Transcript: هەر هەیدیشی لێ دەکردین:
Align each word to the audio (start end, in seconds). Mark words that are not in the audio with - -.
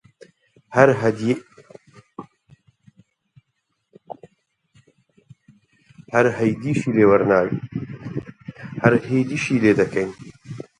هەر 8.91 8.99
هەیدیشی 9.09 9.61
لێ 9.63 9.71
دەکردین: 9.79 10.11